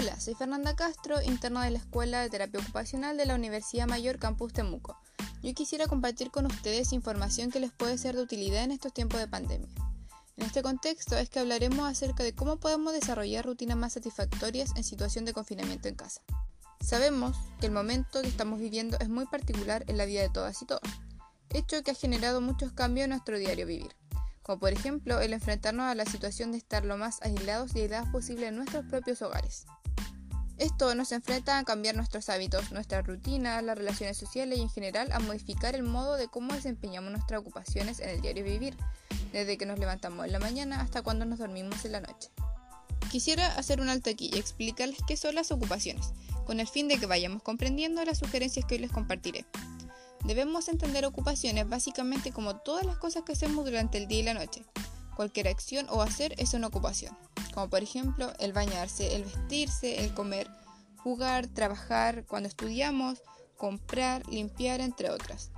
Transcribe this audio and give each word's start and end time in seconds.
Hola, 0.00 0.18
soy 0.18 0.34
Fernanda 0.34 0.74
Castro, 0.74 1.20
interna 1.20 1.62
de 1.62 1.72
la 1.72 1.78
Escuela 1.78 2.22
de 2.22 2.30
Terapia 2.30 2.58
Ocupacional 2.58 3.18
de 3.18 3.26
la 3.26 3.34
Universidad 3.34 3.86
Mayor 3.86 4.18
Campus 4.18 4.50
Temuco. 4.50 4.98
Yo 5.42 5.52
quisiera 5.52 5.88
compartir 5.88 6.30
con 6.30 6.46
ustedes 6.46 6.94
información 6.94 7.50
que 7.50 7.60
les 7.60 7.70
puede 7.70 7.98
ser 7.98 8.16
de 8.16 8.22
utilidad 8.22 8.64
en 8.64 8.70
estos 8.70 8.94
tiempos 8.94 9.20
de 9.20 9.28
pandemia. 9.28 9.68
En 10.38 10.46
este 10.46 10.62
contexto 10.62 11.18
es 11.18 11.28
que 11.28 11.38
hablaremos 11.38 11.86
acerca 11.86 12.22
de 12.22 12.34
cómo 12.34 12.56
podemos 12.56 12.94
desarrollar 12.94 13.44
rutinas 13.44 13.76
más 13.76 13.92
satisfactorias 13.92 14.70
en 14.74 14.84
situación 14.84 15.26
de 15.26 15.34
confinamiento 15.34 15.88
en 15.88 15.96
casa. 15.96 16.22
Sabemos 16.80 17.36
que 17.60 17.66
el 17.66 17.72
momento 17.72 18.22
que 18.22 18.28
estamos 18.28 18.58
viviendo 18.58 18.96
es 19.00 19.10
muy 19.10 19.26
particular 19.26 19.84
en 19.86 19.98
la 19.98 20.06
vida 20.06 20.22
de 20.22 20.30
todas 20.30 20.62
y 20.62 20.64
todos, 20.64 20.80
hecho 21.50 21.82
que 21.82 21.90
ha 21.90 21.94
generado 21.94 22.40
muchos 22.40 22.72
cambios 22.72 23.04
en 23.04 23.10
nuestro 23.10 23.38
diario 23.38 23.66
vivir 23.66 23.94
como 24.42 24.58
por 24.58 24.72
ejemplo 24.72 25.20
el 25.20 25.32
enfrentarnos 25.32 25.86
a 25.86 25.94
la 25.94 26.06
situación 26.06 26.50
de 26.50 26.58
estar 26.58 26.84
lo 26.84 26.96
más 26.96 27.20
aislados 27.22 27.76
y 27.76 27.82
aisladas 27.82 28.08
posible 28.08 28.48
en 28.48 28.56
nuestros 28.56 28.84
propios 28.86 29.22
hogares. 29.22 29.66
Esto 30.60 30.94
nos 30.94 31.10
enfrenta 31.12 31.58
a 31.58 31.64
cambiar 31.64 31.96
nuestros 31.96 32.28
hábitos, 32.28 32.70
nuestras 32.70 33.06
rutinas, 33.06 33.64
las 33.64 33.78
relaciones 33.78 34.18
sociales 34.18 34.58
y 34.58 34.60
en 34.60 34.68
general 34.68 35.10
a 35.10 35.18
modificar 35.18 35.74
el 35.74 35.84
modo 35.84 36.18
de 36.18 36.28
cómo 36.28 36.52
desempeñamos 36.52 37.12
nuestras 37.12 37.40
ocupaciones 37.40 37.98
en 37.98 38.10
el 38.10 38.20
diario 38.20 38.44
vivir, 38.44 38.76
desde 39.32 39.56
que 39.56 39.64
nos 39.64 39.78
levantamos 39.78 40.26
en 40.26 40.32
la 40.32 40.38
mañana 40.38 40.82
hasta 40.82 41.00
cuando 41.00 41.24
nos 41.24 41.38
dormimos 41.38 41.82
en 41.86 41.92
la 41.92 42.02
noche. 42.02 42.28
Quisiera 43.10 43.54
hacer 43.56 43.80
un 43.80 43.88
alto 43.88 44.10
aquí 44.10 44.28
y 44.30 44.38
explicarles 44.38 44.98
qué 45.08 45.16
son 45.16 45.34
las 45.34 45.50
ocupaciones, 45.50 46.12
con 46.44 46.60
el 46.60 46.68
fin 46.68 46.88
de 46.88 46.98
que 46.98 47.06
vayamos 47.06 47.42
comprendiendo 47.42 48.04
las 48.04 48.18
sugerencias 48.18 48.66
que 48.66 48.74
hoy 48.74 48.82
les 48.82 48.92
compartiré. 48.92 49.46
Debemos 50.26 50.68
entender 50.68 51.06
ocupaciones 51.06 51.66
básicamente 51.70 52.32
como 52.32 52.56
todas 52.56 52.84
las 52.84 52.98
cosas 52.98 53.22
que 53.22 53.32
hacemos 53.32 53.64
durante 53.64 53.96
el 53.96 54.08
día 54.08 54.20
y 54.20 54.24
la 54.24 54.34
noche. 54.34 54.62
Cualquier 55.16 55.48
acción 55.48 55.86
o 55.88 56.02
hacer 56.02 56.34
es 56.36 56.52
una 56.52 56.66
ocupación, 56.66 57.16
como 57.52 57.68
por 57.68 57.82
ejemplo 57.82 58.32
el 58.38 58.52
bañarse, 58.52 59.14
el 59.14 59.24
vestirse, 59.24 60.04
el 60.04 60.14
comer, 60.14 60.48
jugar, 60.96 61.46
trabajar, 61.48 62.24
cuando 62.26 62.48
estudiamos, 62.48 63.22
comprar, 63.56 64.26
limpiar, 64.28 64.80
entre 64.80 65.10
otras. 65.10 65.50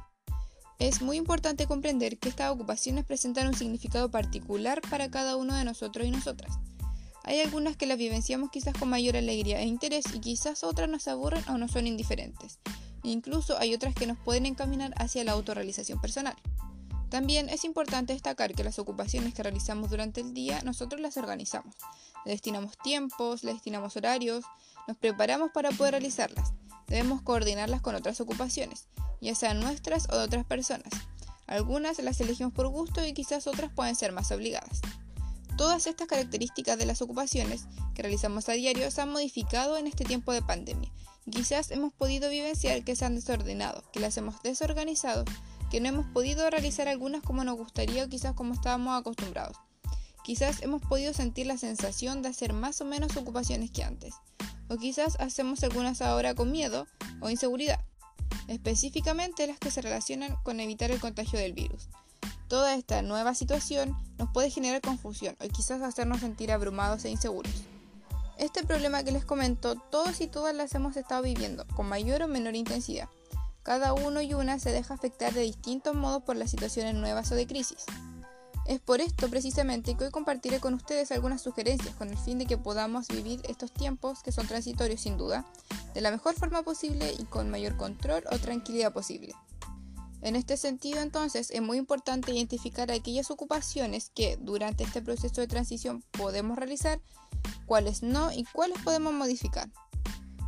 Es 0.79 1.01
muy 1.01 1.17
importante 1.17 1.67
comprender 1.67 2.19
que 2.19 2.29
estas 2.29 2.51
ocupaciones 2.51 3.05
presentan 3.05 3.47
un 3.47 3.55
significado 3.55 4.11
particular 4.11 4.81
para 4.91 5.11
cada 5.11 5.37
uno 5.37 5.55
de 5.55 5.65
nosotros 5.65 6.07
y 6.07 6.11
nosotras. 6.11 6.59
Hay 7.25 7.41
algunas 7.41 7.77
que 7.77 7.87
las 7.87 7.99
vivenciamos 7.99 8.51
quizás 8.51 8.75
con 8.75 8.89
mayor 8.89 9.17
alegría 9.17 9.61
e 9.61 9.67
interés 9.67 10.07
y 10.13 10.19
quizás 10.19 10.65
otras 10.65 10.89
nos 10.89 11.07
aburren 11.07 11.45
o 11.49 11.57
nos 11.57 11.71
son 11.71 11.87
indiferentes. 11.87 12.59
Incluso 13.05 13.59
hay 13.59 13.75
otras 13.75 13.95
que 13.95 14.07
nos 14.07 14.19
pueden 14.19 14.47
encaminar 14.47 14.93
hacia 14.97 15.25
la 15.25 15.33
autorrealización 15.33 16.01
personal. 16.01 16.37
También 17.13 17.51
es 17.51 17.65
importante 17.65 18.15
destacar 18.15 18.55
que 18.55 18.65
las 18.65 18.79
ocupaciones 18.79 19.35
que 19.35 19.43
realizamos 19.43 19.91
durante 19.91 20.23
el 20.23 20.33
día 20.33 20.63
nosotros 20.63 20.99
las 20.99 21.19
organizamos. 21.19 21.77
Le 22.25 22.33
destinamos 22.33 22.79
tiempos, 22.79 23.45
le 23.45 23.53
destinamos 23.53 23.99
horarios, 23.99 24.47
nos 24.89 24.97
preparamos 24.97 25.51
para 25.51 25.73
poder 25.73 25.93
realizarlas. 25.93 26.55
Debemos 26.87 27.21
coordinarlas 27.21 27.83
con 27.83 27.95
otras 27.95 28.19
ocupaciones, 28.23 28.87
ya 29.21 29.35
sean 29.35 29.61
nuestras 29.61 30.09
o 30.09 30.17
de 30.17 30.25
otras 30.25 30.47
personas. 30.47 30.89
Algunas 31.47 31.99
las 31.99 32.19
elegimos 32.23 32.55
por 32.55 32.69
gusto 32.69 33.05
y 33.05 33.13
quizás 33.13 33.47
otras 33.47 33.71
pueden 33.71 33.95
ser 33.95 34.13
más 34.13 34.33
obligadas. 34.33 34.81
Todas 35.59 35.87
estas 35.87 36.09
características 36.09 36.79
de 36.79 36.87
las 36.87 37.03
ocupaciones 37.03 37.67
que 37.95 38.01
realizamos 38.01 38.49
a 38.49 38.53
diario 38.53 38.91
se 38.91 39.03
han 39.03 39.13
modificado 39.13 39.77
en 39.77 39.87
este 39.87 40.07
tiempo 40.07 40.33
de 40.33 40.41
pandemia 40.41 40.91
Quizás 41.31 41.71
hemos 41.71 41.93
podido 41.93 42.29
vivenciar 42.31 42.83
que 42.83 42.97
se 42.97 43.05
han 43.05 43.15
desordenado, 43.15 43.85
que 43.93 44.01
las 44.01 44.17
hemos 44.17 44.43
desorganizado, 44.43 45.25
que 45.73 45.81
no 45.81 45.89
hemos 45.89 46.05
podido 46.05 46.51
realizar 46.51 46.87
algunas 46.87 47.23
como 47.23 47.45
nos 47.45 47.57
gustaría 47.57 48.05
o 48.05 48.09
quizás 48.11 48.35
como 48.35 48.53
estábamos 48.53 49.01
acostumbrados. 49.01 49.57
Quizás 50.23 50.61
hemos 50.61 50.83
podido 50.83 51.15
sentir 51.15 51.47
la 51.47 51.57
sensación 51.57 52.21
de 52.21 52.29
hacer 52.29 52.53
más 52.53 52.83
o 52.83 52.85
menos 52.85 53.17
ocupaciones 53.17 53.71
que 53.71 53.83
antes. 53.83 54.15
O 54.69 54.77
quizás 54.77 55.17
hacemos 55.19 55.65
algunas 55.65 56.03
ahora 56.03 56.35
con 56.35 56.53
miedo 56.53 56.87
o 57.23 57.31
inseguridad, 57.31 57.81
específicamente 58.49 59.47
las 59.47 59.59
que 59.59 59.71
se 59.71 59.81
relacionan 59.81 60.37
con 60.43 60.61
evitar 60.61 60.91
el 60.91 61.01
contagio 61.01 61.39
del 61.39 61.55
virus. 61.55 61.89
Toda 62.49 62.75
esta 62.75 63.01
nueva 63.01 63.35
situación 63.35 63.97
nos 64.19 64.31
puede 64.31 64.51
generar 64.51 64.83
confusión 64.83 65.39
o 65.43 65.49
quizás 65.49 65.81
hacernos 65.81 66.21
sentir 66.21 66.53
abrumados 66.53 67.07
e 67.07 67.11
inseguros. 67.11 67.63
Este 68.37 68.63
problema 68.63 69.05
que 69.05 69.13
les 69.13 69.25
comento, 69.25 69.77
todos 69.77 70.21
y 70.21 70.27
todas 70.27 70.55
las 70.55 70.75
hemos 70.75 70.99
estado 70.99 71.23
viviendo, 71.23 71.67
con 71.75 71.89
mayor 71.89 72.21
o 72.21 72.29
menor 72.29 72.57
intensidad. 72.57 73.09
Cada 73.63 73.93
uno 73.93 74.21
y 74.21 74.35
una 74.35 74.59
se 74.59 74.73
deja 74.73 74.95
afectar 74.95 75.33
de 75.33 75.43
distintos 75.43 75.95
modos 75.95 76.23
por 76.23 76.37
las 76.37 76.51
situaciones 76.51 76.95
nuevas 76.95 77.31
o 77.31 77.37
de 77.37 77.47
crisis. 77.47 77.85
Es 78.67 78.81
por 78.81 79.01
esto 79.01 79.29
precisamente 79.29 79.97
que 79.97 80.05
hoy 80.05 80.11
compartiré 80.11 80.61
con 80.61 80.75
ustedes 80.75 81.11
algunas 81.11 81.43
sugerencias 81.43 81.95
con 81.97 82.09
el 82.09 82.19
fin 82.19 82.39
de 82.39 82.47
que 82.47 82.59
podamos 82.59 83.09
vivir 83.09 83.41
estos 83.49 83.73
tiempos, 83.73 84.23
que 84.23 84.33
son 84.33 84.47
transitorios 84.47 85.01
sin 85.01 85.17
duda, 85.17 85.45
de 85.95 86.01
la 86.01 86.11
mejor 86.11 86.35
forma 86.35 86.63
posible 86.63 87.13
y 87.19 87.25
con 87.25 87.51
mayor 87.51 87.77
control 87.77 88.25
o 88.31 88.39
tranquilidad 88.39 88.93
posible. 88.93 89.35
En 90.23 90.37
este 90.37 90.57
sentido, 90.57 91.01
entonces, 91.01 91.51
es 91.51 91.61
muy 91.61 91.79
importante 91.79 92.33
identificar 92.33 92.93
aquellas 92.93 93.33
ocupaciones 93.33 94.11
que 94.15 94.39
durante 94.41 94.85
este 94.85 95.03
proceso 95.03 95.41
de 95.41 95.49
transición 95.49 96.05
podemos 96.13 96.57
realizar, 96.57 97.01
cuáles 97.67 98.05
no 98.05 98.31
y 98.33 98.45
cuáles 98.45 98.81
podemos 98.83 99.13
modificar. 99.13 99.69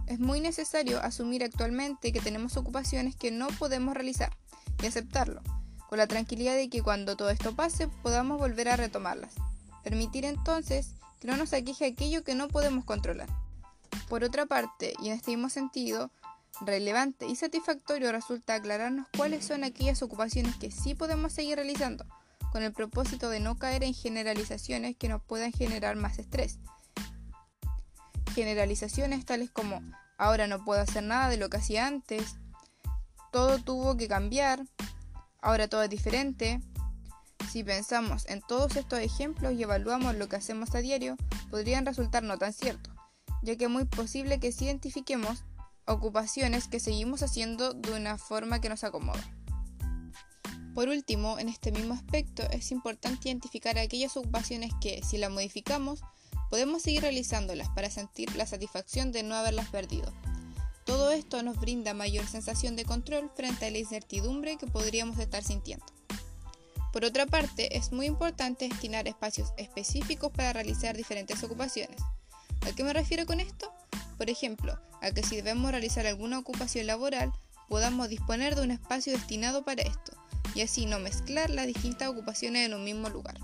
Es 0.07 0.21
muy 0.21 0.41
necesario 0.41 1.01
asumir 1.03 1.43
actualmente 1.43 2.13
que 2.13 2.21
tenemos 2.21 2.57
ocupaciones 2.57 3.17
que 3.17 3.31
no 3.31 3.49
podemos 3.49 3.95
realizar 3.95 4.37
y 4.83 4.87
aceptarlo, 4.87 5.43
con 5.89 5.99
la 5.99 6.07
tranquilidad 6.07 6.55
de 6.55 6.69
que 6.69 6.83
cuando 6.83 7.17
todo 7.17 7.31
esto 7.31 7.55
pase 7.55 7.89
podamos 8.03 8.39
volver 8.39 8.69
a 8.69 8.77
retomarlas. 8.77 9.35
Permitir 9.83 10.25
entonces 10.25 10.95
que 11.21 11.29
no 11.29 11.37
nos 11.37 11.53
aqueje 11.53 11.87
aquello 11.87 12.23
que 12.23 12.35
no 12.35 12.49
podemos 12.49 12.85
controlar. 12.85 13.29
Por 14.09 14.25
otra 14.25 14.45
parte, 14.45 14.95
y 15.03 15.09
en 15.09 15.15
este 15.15 15.31
mismo 15.31 15.49
sentido, 15.49 16.11
relevante 16.61 17.27
y 17.27 17.37
satisfactorio 17.37 18.13
resulta 18.13 18.55
aclararnos 18.55 19.07
cuáles 19.17 19.45
son 19.45 19.65
aquellas 19.65 20.03
ocupaciones 20.03 20.55
que 20.57 20.71
sí 20.71 20.95
podemos 20.95 21.33
seguir 21.33 21.57
realizando, 21.57 22.05
con 22.53 22.63
el 22.63 22.73
propósito 22.73 23.31
de 23.31 23.41
no 23.41 23.57
caer 23.57 23.83
en 23.85 23.95
generalizaciones 23.95 24.97
que 24.97 25.09
nos 25.09 25.23
puedan 25.23 25.53
generar 25.53 25.97
más 25.97 26.19
estrés. 26.19 26.59
Generalizaciones 28.35 29.25
tales 29.25 29.51
como 29.51 29.81
ahora 30.19 30.47
no 30.47 30.65
puedo 30.65 30.81
hacer 30.81 31.03
nada 31.03 31.29
de 31.29 31.37
lo 31.37 31.49
que 31.49 31.59
hacía 31.59 31.87
antes, 31.87 32.37
todo 33.31 33.59
tuvo 33.59 33.97
que 33.97 34.09
cambiar, 34.09 34.65
ahora 35.41 35.69
todo 35.69 35.83
es 35.83 35.91
diferente. 35.91 36.61
Si 37.51 37.63
pensamos 37.63 38.27
en 38.29 38.41
todos 38.41 38.77
estos 38.77 38.99
ejemplos 39.01 39.53
y 39.53 39.63
evaluamos 39.63 40.17
lo 40.17 40.29
que 40.29 40.37
hacemos 40.37 40.75
a 40.75 40.79
diario, 40.79 41.17
podrían 41.51 41.87
resultar 41.87 42.23
no 42.23 42.39
tan 42.39 42.53
ciertos, 42.53 42.95
ya 43.43 43.57
que 43.57 43.65
es 43.65 43.71
muy 43.71 43.85
posible 43.85 44.41
que 44.41 44.53
si 44.53 44.65
identifiquemos 44.65 45.45
ocupaciones 45.87 46.69
que 46.69 46.81
seguimos 46.81 47.23
haciendo 47.23 47.75
de 47.75 47.93
una 47.93 48.19
forma 48.19 48.61
que 48.61 48.69
nos 48.69 48.85
acomoda. 48.85 49.23
Por 50.75 50.89
último, 50.89 51.39
en 51.39 51.49
este 51.49 51.71
mismo 51.71 51.95
aspecto 51.95 52.43
es 52.51 52.73
importante 52.73 53.29
identificar 53.29 53.79
aquellas 53.79 54.17
ocupaciones 54.17 54.73
que, 54.81 55.03
si 55.05 55.19
las 55.19 55.31
modificamos, 55.31 56.03
podemos 56.55 56.83
seguir 56.83 57.03
realizándolas 57.03 57.69
para 57.71 57.91
sentir 57.91 58.37
la 58.37 58.47
satisfacción 58.47 59.11
de 59.11 59.25
no 59.25 59.35
haberlas 59.35 59.71
perdido. 59.71 60.13
Todo 60.85 61.11
esto 61.11 61.43
nos 61.43 61.59
brinda 61.59 61.95
mayor 61.95 62.29
sensación 62.29 62.77
de 62.77 62.85
control 62.85 63.29
frente 63.35 63.67
a 63.67 63.73
la 63.73 63.79
incertidumbre 63.79 64.57
que 64.57 64.69
podríamos 64.69 65.19
estar 65.19 65.43
sintiendo. 65.43 65.85
Por 66.93 67.05
otra 67.05 67.27
parte, 67.27 67.77
es 67.77 67.91
muy 67.91 68.07
importante 68.07 68.69
destinar 68.69 69.09
espacios 69.09 69.53
específicos 69.57 70.31
para 70.31 70.53
realizar 70.53 70.97
diferentes 70.97 71.43
ocupaciones. 71.43 72.01
¿A 72.61 72.73
qué 72.73 72.85
me 72.85 72.93
refiero 72.93 73.27
con 73.27 73.41
esto? 73.41 73.75
Por 74.17 74.31
ejemplo, 74.31 74.79
a 75.03 75.11
que 75.11 75.25
si 75.25 75.35
debemos 75.35 75.73
realizar 75.73 76.07
alguna 76.07 76.39
ocupación 76.39 76.87
laboral, 76.87 77.33
podamos 77.69 78.09
disponer 78.09 78.55
de 78.55 78.63
un 78.63 78.71
espacio 78.71 79.13
destinado 79.13 79.65
para 79.65 79.83
esto, 79.83 80.13
y 80.55 80.61
así 80.61 80.87
no 80.87 81.01
mezclar 81.01 81.51
las 81.51 81.67
distintas 81.67 82.11
ocupaciones 82.11 82.65
en 82.65 82.75
un 82.75 82.85
mismo 82.85 83.09
lugar. 83.09 83.41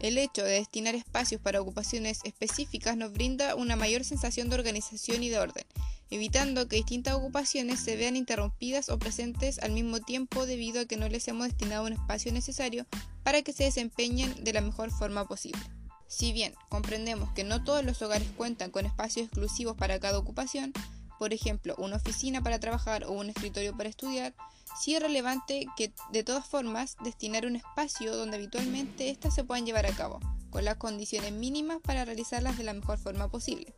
El 0.00 0.18
hecho 0.18 0.42
de 0.44 0.52
destinar 0.52 0.94
espacios 0.94 1.40
para 1.40 1.60
ocupaciones 1.60 2.20
específicas 2.24 2.96
nos 2.96 3.12
brinda 3.12 3.54
una 3.54 3.76
mayor 3.76 4.04
sensación 4.04 4.48
de 4.48 4.56
organización 4.56 5.22
y 5.22 5.28
de 5.30 5.38
orden, 5.38 5.64
evitando 6.10 6.68
que 6.68 6.76
distintas 6.76 7.14
ocupaciones 7.14 7.80
se 7.80 7.96
vean 7.96 8.16
interrumpidas 8.16 8.88
o 8.88 8.98
presentes 8.98 9.58
al 9.58 9.72
mismo 9.72 10.00
tiempo 10.00 10.46
debido 10.46 10.80
a 10.80 10.84
que 10.84 10.96
no 10.96 11.08
les 11.08 11.26
hemos 11.28 11.48
destinado 11.48 11.86
un 11.86 11.94
espacio 11.94 12.32
necesario 12.32 12.86
para 13.22 13.42
que 13.42 13.52
se 13.52 13.64
desempeñen 13.64 14.44
de 14.44 14.52
la 14.52 14.60
mejor 14.60 14.90
forma 14.90 15.26
posible. 15.26 15.60
Si 16.08 16.32
bien 16.32 16.54
comprendemos 16.68 17.32
que 17.32 17.42
no 17.42 17.64
todos 17.64 17.84
los 17.84 18.00
hogares 18.02 18.28
cuentan 18.36 18.70
con 18.70 18.86
espacios 18.86 19.26
exclusivos 19.26 19.76
para 19.76 19.98
cada 19.98 20.18
ocupación, 20.18 20.72
por 21.18 21.32
ejemplo, 21.32 21.74
una 21.78 21.96
oficina 21.96 22.42
para 22.42 22.60
trabajar 22.60 23.04
o 23.04 23.12
un 23.12 23.30
escritorio 23.30 23.76
para 23.76 23.88
estudiar, 23.88 24.34
sí 24.78 24.94
es 24.94 25.02
relevante 25.02 25.66
que 25.76 25.92
de 26.12 26.22
todas 26.22 26.46
formas 26.46 26.96
destinar 27.02 27.46
un 27.46 27.56
espacio 27.56 28.16
donde 28.16 28.36
habitualmente 28.36 29.10
éstas 29.10 29.34
se 29.34 29.44
puedan 29.44 29.66
llevar 29.66 29.86
a 29.86 29.94
cabo, 29.94 30.20
con 30.50 30.64
las 30.64 30.76
condiciones 30.76 31.32
mínimas 31.32 31.78
para 31.82 32.04
realizarlas 32.04 32.58
de 32.58 32.64
la 32.64 32.74
mejor 32.74 32.98
forma 32.98 33.28
posible. 33.28 33.74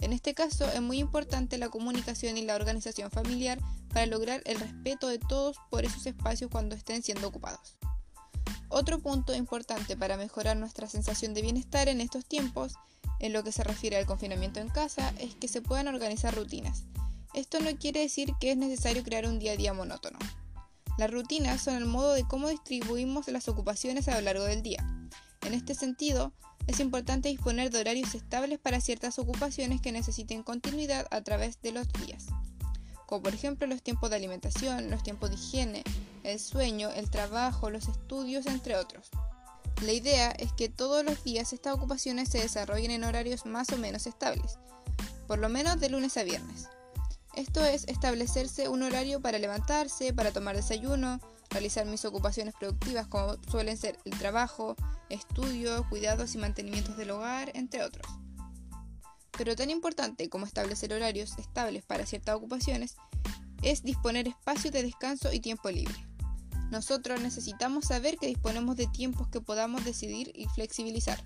En 0.00 0.14
este 0.14 0.34
caso 0.34 0.66
es 0.66 0.80
muy 0.80 0.98
importante 0.98 1.58
la 1.58 1.68
comunicación 1.68 2.38
y 2.38 2.42
la 2.42 2.54
organización 2.54 3.10
familiar 3.10 3.58
para 3.92 4.06
lograr 4.06 4.42
el 4.46 4.58
respeto 4.58 5.08
de 5.08 5.18
todos 5.18 5.56
por 5.70 5.84
esos 5.84 6.06
espacios 6.06 6.50
cuando 6.50 6.74
estén 6.74 7.02
siendo 7.02 7.28
ocupados. 7.28 7.76
Otro 8.70 9.00
punto 9.00 9.34
importante 9.34 9.96
para 9.96 10.16
mejorar 10.16 10.56
nuestra 10.56 10.88
sensación 10.88 11.34
de 11.34 11.42
bienestar 11.42 11.88
en 11.88 12.00
estos 12.00 12.24
tiempos, 12.24 12.74
en 13.20 13.32
lo 13.32 13.44
que 13.44 13.52
se 13.52 13.62
refiere 13.62 13.96
al 13.96 14.06
confinamiento 14.06 14.60
en 14.60 14.68
casa, 14.68 15.12
es 15.18 15.34
que 15.34 15.48
se 15.48 15.62
puedan 15.62 15.88
organizar 15.88 16.34
rutinas. 16.34 16.84
Esto 17.32 17.60
no 17.60 17.70
quiere 17.76 18.00
decir 18.00 18.32
que 18.40 18.50
es 18.50 18.56
necesario 18.56 19.04
crear 19.04 19.26
un 19.26 19.38
día 19.38 19.52
a 19.52 19.56
día 19.56 19.72
monótono. 19.72 20.18
Las 20.98 21.10
rutinas 21.10 21.62
son 21.62 21.76
el 21.76 21.86
modo 21.86 22.12
de 22.12 22.24
cómo 22.24 22.48
distribuimos 22.48 23.28
las 23.28 23.48
ocupaciones 23.48 24.08
a 24.08 24.14
lo 24.16 24.22
largo 24.22 24.44
del 24.44 24.62
día. 24.62 24.84
En 25.42 25.54
este 25.54 25.74
sentido, 25.74 26.32
es 26.66 26.80
importante 26.80 27.28
disponer 27.28 27.70
de 27.70 27.80
horarios 27.80 28.14
estables 28.14 28.58
para 28.58 28.80
ciertas 28.80 29.18
ocupaciones 29.18 29.80
que 29.80 29.92
necesiten 29.92 30.42
continuidad 30.42 31.06
a 31.10 31.22
través 31.22 31.60
de 31.62 31.72
los 31.72 31.88
días, 32.04 32.26
como 33.06 33.22
por 33.22 33.34
ejemplo 33.34 33.66
los 33.66 33.82
tiempos 33.82 34.10
de 34.10 34.16
alimentación, 34.16 34.90
los 34.90 35.02
tiempos 35.02 35.30
de 35.30 35.36
higiene, 35.36 35.84
el 36.22 36.38
sueño, 36.38 36.90
el 36.90 37.10
trabajo, 37.10 37.70
los 37.70 37.88
estudios, 37.88 38.46
entre 38.46 38.76
otros. 38.76 39.10
La 39.82 39.92
idea 39.92 40.30
es 40.32 40.52
que 40.52 40.68
todos 40.68 41.02
los 41.04 41.24
días 41.24 41.54
estas 41.54 41.74
ocupaciones 41.74 42.28
se 42.28 42.38
desarrollen 42.38 42.90
en 42.90 43.04
horarios 43.04 43.46
más 43.46 43.70
o 43.70 43.78
menos 43.78 44.06
estables, 44.06 44.58
por 45.26 45.38
lo 45.38 45.48
menos 45.48 45.80
de 45.80 45.88
lunes 45.88 46.18
a 46.18 46.22
viernes. 46.22 46.68
Esto 47.34 47.64
es 47.64 47.84
establecerse 47.88 48.68
un 48.68 48.82
horario 48.82 49.22
para 49.22 49.38
levantarse, 49.38 50.12
para 50.12 50.32
tomar 50.32 50.54
desayuno, 50.54 51.18
realizar 51.48 51.86
mis 51.86 52.04
ocupaciones 52.04 52.54
productivas 52.58 53.06
como 53.06 53.36
suelen 53.50 53.78
ser 53.78 53.98
el 54.04 54.18
trabajo, 54.18 54.76
estudio, 55.08 55.88
cuidados 55.88 56.34
y 56.34 56.38
mantenimientos 56.38 56.98
del 56.98 57.12
hogar, 57.12 57.50
entre 57.54 57.82
otros. 57.82 58.06
Pero 59.30 59.56
tan 59.56 59.70
importante 59.70 60.28
como 60.28 60.44
establecer 60.44 60.92
horarios 60.92 61.38
estables 61.38 61.84
para 61.84 62.04
ciertas 62.04 62.34
ocupaciones 62.34 62.96
es 63.62 63.82
disponer 63.82 64.28
espacios 64.28 64.74
de 64.74 64.82
descanso 64.82 65.32
y 65.32 65.40
tiempo 65.40 65.70
libre. 65.70 66.09
Nosotros 66.70 67.20
necesitamos 67.20 67.86
saber 67.86 68.16
que 68.16 68.28
disponemos 68.28 68.76
de 68.76 68.86
tiempos 68.86 69.28
que 69.28 69.40
podamos 69.40 69.84
decidir 69.84 70.30
y 70.34 70.46
flexibilizar. 70.46 71.22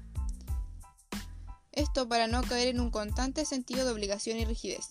Esto 1.73 2.08
para 2.08 2.26
no 2.26 2.43
caer 2.43 2.69
en 2.69 2.81
un 2.81 2.91
constante 2.91 3.44
sentido 3.44 3.85
de 3.85 3.93
obligación 3.93 4.38
y 4.38 4.44
rigidez. 4.46 4.88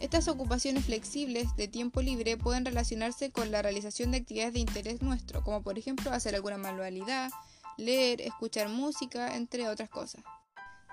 Estas 0.00 0.28
ocupaciones 0.28 0.84
flexibles 0.84 1.54
de 1.56 1.68
tiempo 1.68 2.02
libre 2.02 2.36
pueden 2.36 2.64
relacionarse 2.64 3.30
con 3.30 3.50
la 3.50 3.62
realización 3.62 4.10
de 4.10 4.18
actividades 4.18 4.54
de 4.54 4.60
interés 4.60 5.02
nuestro, 5.02 5.42
como 5.42 5.62
por 5.62 5.78
ejemplo 5.78 6.10
hacer 6.10 6.34
alguna 6.34 6.58
manualidad, 6.58 7.30
leer, 7.76 8.20
escuchar 8.20 8.68
música, 8.68 9.36
entre 9.36 9.68
otras 9.68 9.88
cosas. 9.88 10.22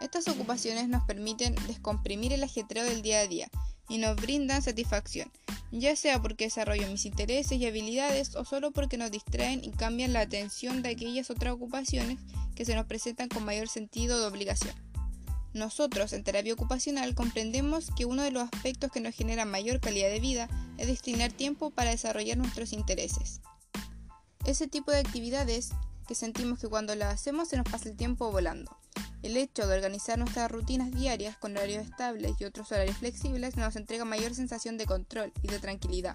Estas 0.01 0.27
ocupaciones 0.27 0.87
nos 0.87 1.03
permiten 1.03 1.55
descomprimir 1.67 2.31
el 2.31 2.43
ajetreo 2.43 2.83
del 2.83 3.01
día 3.01 3.19
a 3.19 3.27
día 3.27 3.49
y 3.89 3.97
nos 3.97 4.15
brindan 4.15 4.62
satisfacción, 4.62 5.31
ya 5.71 5.95
sea 5.95 6.21
porque 6.21 6.45
desarrollo 6.45 6.88
mis 6.88 7.06
intereses 7.06 7.57
y 7.57 7.65
habilidades 7.65 8.35
o 8.35 8.45
solo 8.45 8.71
porque 8.71 8.97
nos 8.97 9.12
distraen 9.12 9.63
y 9.63 9.71
cambian 9.71 10.13
la 10.13 10.21
atención 10.21 10.81
de 10.81 10.89
aquellas 10.89 11.30
otras 11.30 11.53
ocupaciones 11.53 12.19
que 12.56 12.65
se 12.65 12.75
nos 12.75 12.85
presentan 12.85 13.30
con 13.30 13.45
mayor 13.45 13.68
sentido 13.68 14.19
de 14.19 14.27
obligación. 14.27 14.75
Nosotros 15.53 16.13
en 16.13 16.24
terapia 16.24 16.53
ocupacional 16.53 17.13
comprendemos 17.13 17.91
que 17.95 18.06
uno 18.06 18.24
de 18.24 18.31
los 18.31 18.44
aspectos 18.44 18.91
que 18.91 19.01
nos 19.01 19.13
genera 19.15 19.45
mayor 19.45 19.80
calidad 19.80 20.09
de 20.09 20.19
vida 20.19 20.50
es 20.77 20.88
destinar 20.88 21.31
tiempo 21.31 21.69
para 21.69 21.91
desarrollar 21.91 22.38
nuestros 22.38 22.74
intereses. 22.74 23.41
Ese 24.45 24.68
tipo 24.68 24.91
de 24.91 24.97
actividades 24.97 25.69
que 26.07 26.15
sentimos 26.15 26.59
que 26.59 26.68
cuando 26.68 26.95
las 26.95 27.13
hacemos 27.13 27.50
se 27.50 27.57
nos 27.57 27.69
pasa 27.69 27.89
el 27.89 27.95
tiempo 27.95 28.31
volando. 28.31 28.75
El 29.23 29.37
hecho 29.37 29.65
de 29.65 29.75
organizar 29.75 30.19
nuestras 30.19 30.51
rutinas 30.51 30.91
diarias 30.91 31.37
con 31.37 31.55
horarios 31.55 31.85
estables 31.85 32.33
y 32.39 32.43
otros 32.43 32.69
horarios 32.73 32.97
flexibles 32.97 33.55
nos 33.55 33.77
entrega 33.77 34.03
mayor 34.03 34.35
sensación 34.35 34.77
de 34.77 34.85
control 34.85 35.31
y 35.41 35.47
de 35.47 35.59
tranquilidad, 35.59 36.13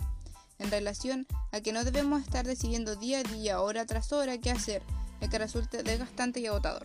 en 0.59 0.71
relación 0.71 1.27
a 1.51 1.63
que 1.63 1.73
no 1.73 1.85
debemos 1.85 2.21
estar 2.23 2.47
decidiendo 2.47 2.97
día 2.97 3.21
a 3.21 3.23
día, 3.23 3.63
hora 3.63 3.87
tras 3.87 4.13
hora, 4.13 4.37
qué 4.37 4.51
hacer, 4.51 4.83
el 5.23 5.31
que 5.31 5.39
resulte 5.39 5.83
desgastante 5.83 6.41
y 6.41 6.47
agotador. 6.49 6.85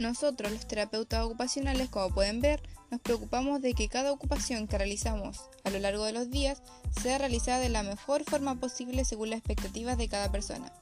Nosotros, 0.00 0.50
los 0.50 0.66
terapeutas 0.66 1.24
ocupacionales, 1.24 1.88
como 1.88 2.12
pueden 2.12 2.40
ver, 2.40 2.60
nos 2.90 3.00
preocupamos 3.00 3.62
de 3.62 3.74
que 3.74 3.88
cada 3.88 4.10
ocupación 4.10 4.66
que 4.66 4.76
realizamos 4.76 5.40
a 5.62 5.70
lo 5.70 5.78
largo 5.78 6.04
de 6.04 6.14
los 6.14 6.30
días 6.30 6.62
sea 7.00 7.18
realizada 7.18 7.60
de 7.60 7.68
la 7.68 7.84
mejor 7.84 8.24
forma 8.24 8.56
posible 8.56 9.04
según 9.04 9.30
las 9.30 9.38
expectativas 9.38 9.98
de 9.98 10.08
cada 10.08 10.32
persona 10.32 10.72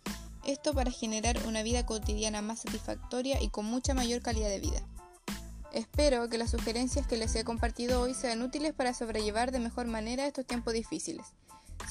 esto 0.47 0.75
para 0.75 0.91
generar 0.91 1.39
una 1.47 1.63
vida 1.63 1.87
cotidiana 1.87 2.43
más 2.43 2.61
satisfactoria 2.61 3.43
y 3.43 3.49
con 3.49 3.65
mucha 3.65 3.95
mayor 3.95 4.23
calidad 4.23 4.49
de 4.49 4.61
vida. 4.61 4.83
Espero 5.73 6.29
que 6.29 6.39
las 6.39 6.51
sugerencias 6.51 7.07
que 7.07 7.17
les 7.17 7.35
he 7.35 7.43
compartido 7.43 8.01
hoy 8.01 8.15
sean 8.15 8.43
útiles 8.43 8.73
para 8.73 8.95
sobrellevar 8.95 9.51
de 9.51 9.59
mejor 9.59 9.87
manera 9.87 10.27
estos 10.27 10.47
tiempos 10.47 10.73
difíciles. 10.73 11.27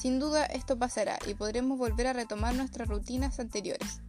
Sin 0.00 0.18
duda 0.18 0.46
esto 0.46 0.78
pasará 0.78 1.18
y 1.26 1.34
podremos 1.34 1.78
volver 1.78 2.06
a 2.06 2.14
retomar 2.14 2.54
nuestras 2.54 2.88
rutinas 2.88 3.38
anteriores. 3.40 4.00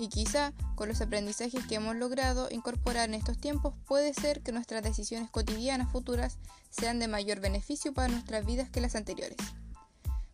Y 0.00 0.08
quizá 0.08 0.52
con 0.74 0.88
los 0.88 1.00
aprendizajes 1.00 1.64
que 1.66 1.76
hemos 1.76 1.94
logrado 1.96 2.48
incorporar 2.50 3.08
en 3.08 3.14
estos 3.14 3.38
tiempos 3.38 3.74
puede 3.86 4.14
ser 4.14 4.42
que 4.42 4.52
nuestras 4.52 4.82
decisiones 4.82 5.30
cotidianas 5.30 5.90
futuras 5.92 6.38
sean 6.70 6.98
de 6.98 7.08
mayor 7.08 7.40
beneficio 7.40 7.92
para 7.92 8.08
nuestras 8.08 8.44
vidas 8.46 8.68
que 8.70 8.80
las 8.80 8.96
anteriores. 8.96 9.38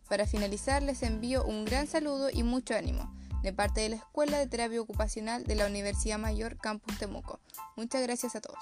Para 0.09 0.27
finalizar 0.27 0.81
les 0.83 1.03
envío 1.03 1.43
un 1.45 1.65
gran 1.65 1.87
saludo 1.87 2.29
y 2.31 2.43
mucho 2.43 2.75
ánimo 2.75 3.11
de 3.45 3.53
parte 3.53 3.81
de 3.81 3.89
la 3.89 3.97
Escuela 3.97 4.39
de 4.39 4.47
Terapia 4.47 4.81
Ocupacional 4.81 5.43
de 5.43 5.53
la 5.53 5.67
Universidad 5.67 6.17
Mayor 6.17 6.57
Campus 6.57 6.97
Temuco. 6.97 7.39
Muchas 7.75 8.01
gracias 8.01 8.35
a 8.35 8.41
todos. 8.41 8.57